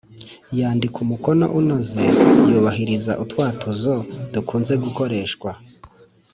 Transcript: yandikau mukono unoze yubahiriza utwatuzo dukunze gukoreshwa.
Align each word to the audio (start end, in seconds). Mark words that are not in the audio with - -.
yandikau 0.59 1.03
mukono 1.11 1.45
unoze 1.59 2.03
yubahiriza 2.51 3.13
utwatuzo 3.23 3.93
dukunze 4.33 4.73
gukoreshwa. 4.83 5.51